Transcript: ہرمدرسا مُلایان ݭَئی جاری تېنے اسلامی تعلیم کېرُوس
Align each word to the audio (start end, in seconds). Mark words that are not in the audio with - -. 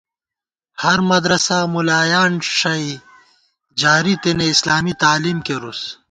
ہرمدرسا 0.81 1.59
مُلایان 1.73 2.31
ݭَئی 2.57 2.91
جاری 3.81 4.13
تېنے 4.21 4.45
اسلامی 4.53 4.93
تعلیم 5.03 5.37
کېرُوس 5.45 5.81